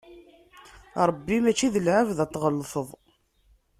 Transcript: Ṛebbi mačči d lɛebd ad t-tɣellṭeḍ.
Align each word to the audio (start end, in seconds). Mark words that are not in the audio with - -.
Ṛebbi 1.09 1.35
mačči 1.43 1.67
d 1.73 1.75
lɛebd 1.85 2.17
ad 2.23 2.29
t-tɣellṭeḍ. 2.29 2.89